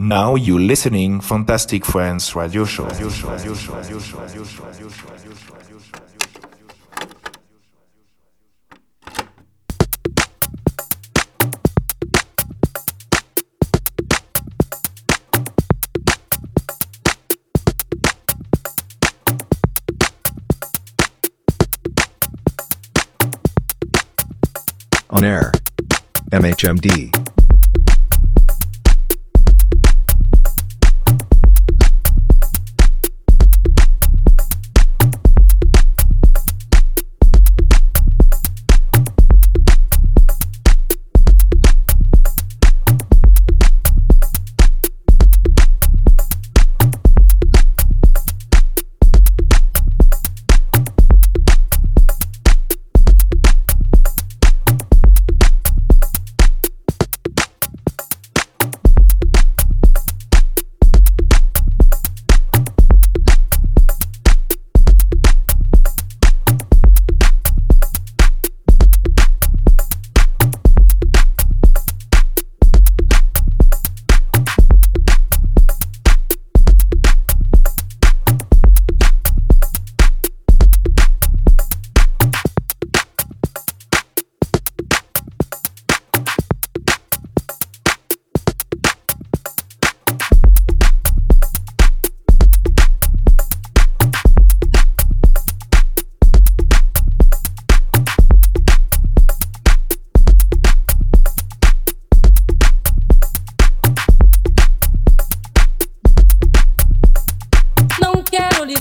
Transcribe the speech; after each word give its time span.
Now 0.00 0.34
you're 0.34 0.58
listening 0.58 1.20
Fantastic 1.20 1.84
Friends 1.84 2.34
Radio 2.34 2.64
Show. 2.64 2.86
Radio 2.86 3.10
show, 3.10 3.28
radio 3.28 3.54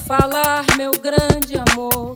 falar, 0.10 0.66
meu 0.76 0.90
grande 0.90 1.54
amor. 1.70 2.16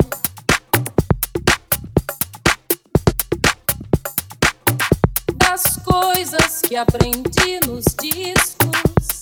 Das 5.36 5.78
coisas 5.86 6.64
que 6.64 6.76
aprendi 6.76 7.60
nos 7.68 7.86
discos. 8.02 9.20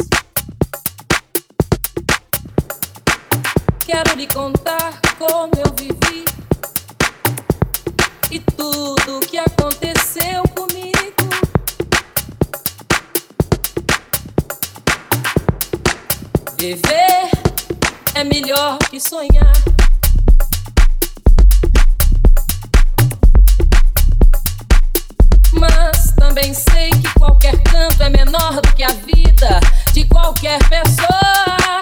Quero 3.85 4.15
lhe 4.15 4.27
contar 4.27 5.01
como 5.17 5.51
eu 5.57 5.73
vivi 5.77 6.23
e 8.31 8.39
tudo 8.39 9.17
o 9.17 9.19
que 9.19 9.37
aconteceu 9.37 10.43
comigo. 10.55 11.27
Viver 16.57 17.50
é 18.15 18.23
melhor 18.23 18.77
que 18.89 18.99
sonhar. 18.99 19.53
Mas 25.53 26.11
também 26.17 26.53
sei 26.53 26.89
que 26.89 27.19
qualquer 27.19 27.57
canto 27.63 28.03
é 28.03 28.09
menor 28.09 28.61
do 28.61 28.73
que 28.73 28.83
a 28.83 28.89
vida 28.89 29.59
de 29.93 30.05
qualquer 30.07 30.59
pessoa. 30.69 31.81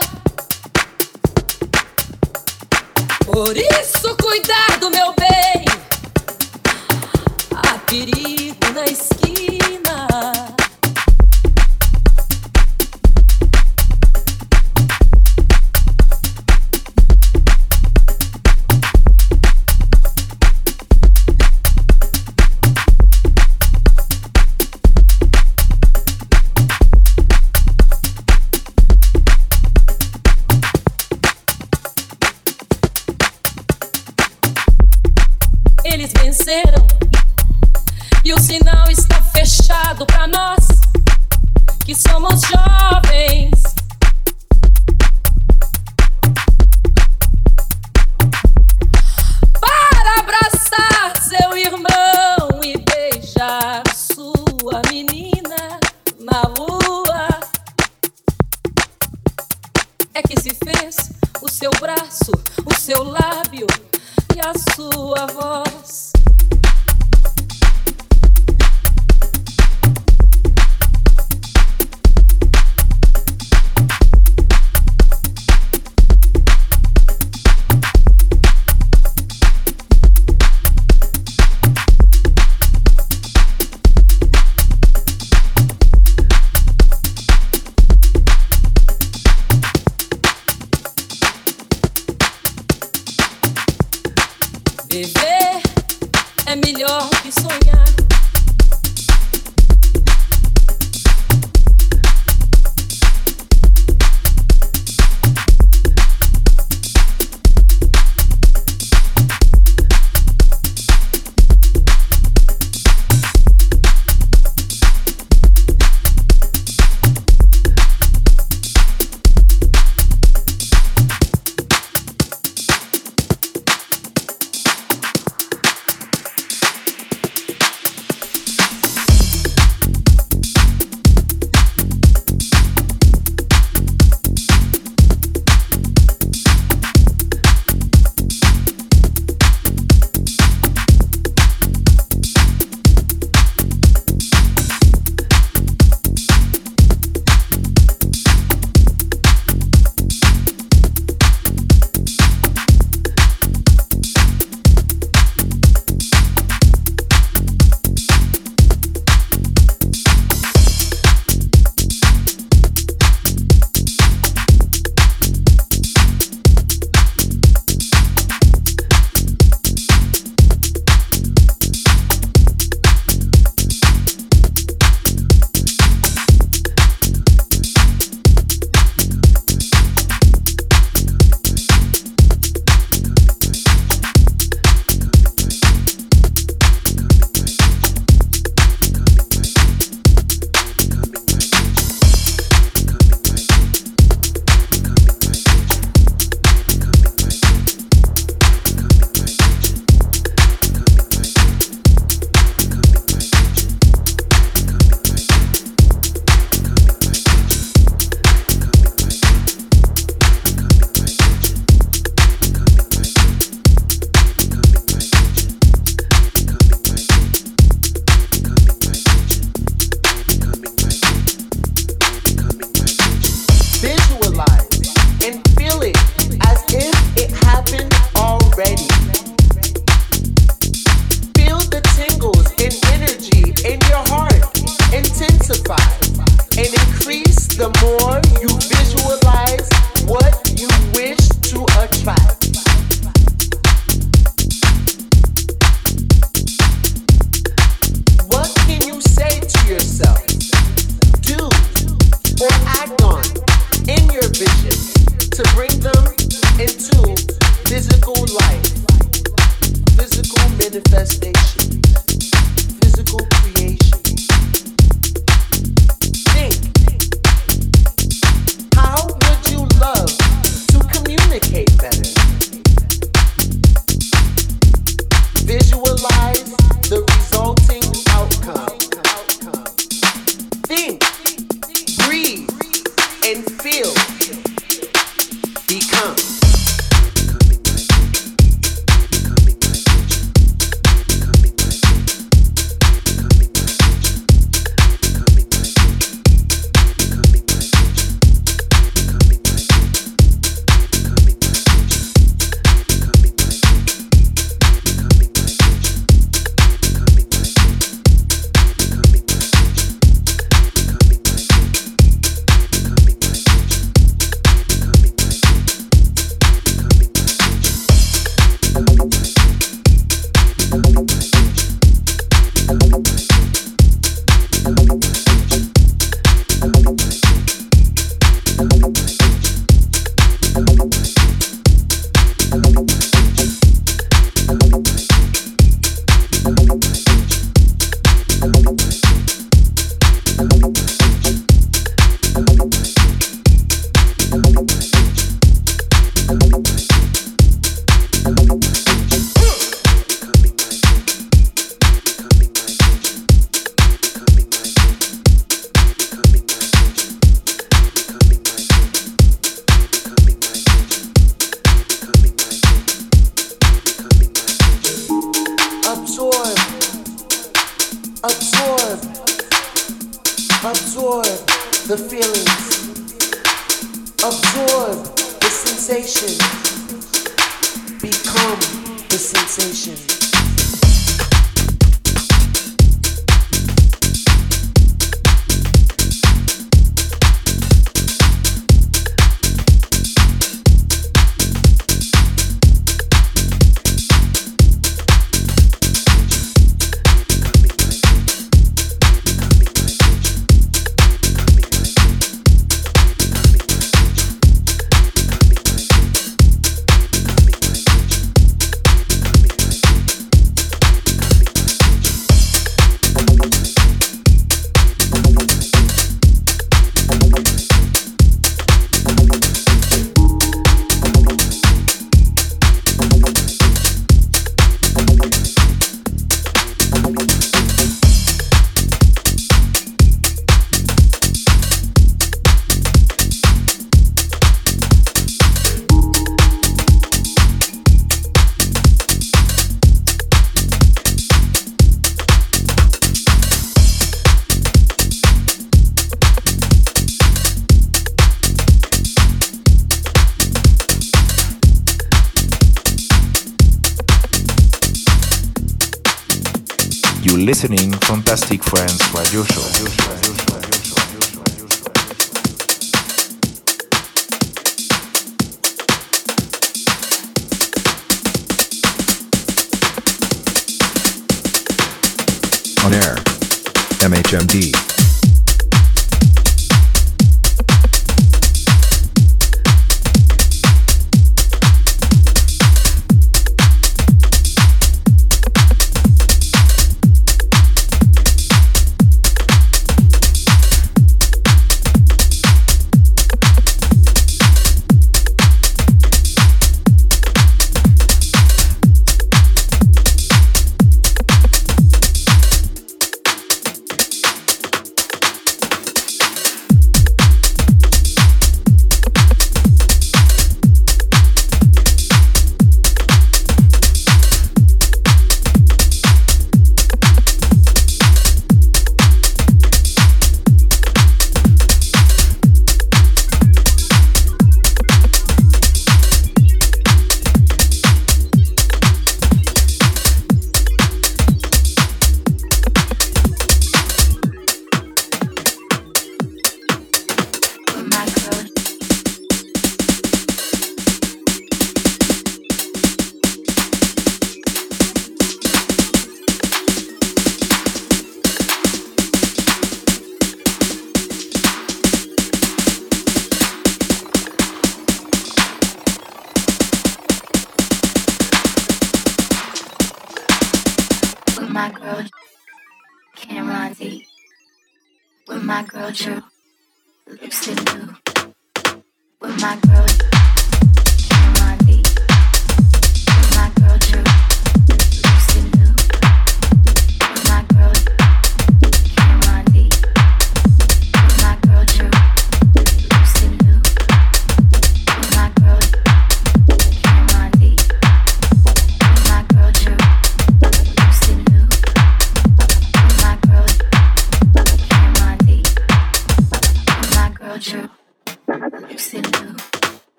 Por 3.26 3.56
isso, 3.56 4.16
cuidar 4.22 4.80
do 4.80 4.90
meu 4.90 5.14
bem. 5.14 5.66
Há 7.56 7.78
perigo 7.86 8.74
na 8.74 8.86
esquina. 8.86 9.59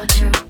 Roger. 0.00 0.49